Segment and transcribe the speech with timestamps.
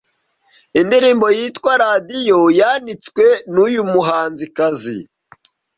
[0.79, 4.97] Indirimbo yitwa Radiyo yanditswe n'uyu muhanzikazi